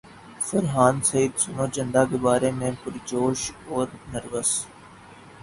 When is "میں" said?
2.59-2.71